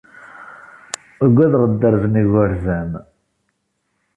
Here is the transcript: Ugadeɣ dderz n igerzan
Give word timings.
Ugadeɣ 1.25 1.63
dderz 1.71 2.03
n 2.07 2.19
igerzan 2.21 2.91